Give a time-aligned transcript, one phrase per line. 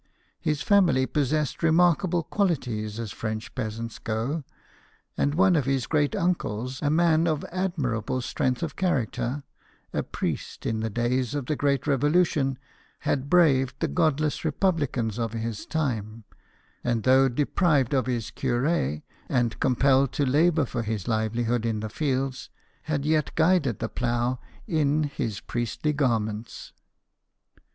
[0.39, 4.43] His family possessed remarkable qualities as French peasants go;
[5.15, 9.43] and one of his great uncles, a man of admirable strength of character,
[9.93, 12.57] a priest in the days of the great Revolution,
[13.01, 14.79] had braved the godless ii8 BIOGRAPHIES OF WORKING MEN.
[15.07, 16.23] republicans of his time,
[16.83, 21.89] and though deprived of his cure, and compelled to labour for his livelihood in the
[21.89, 22.49] fields,
[22.85, 26.73] had yet guided the plough in his priestly garments.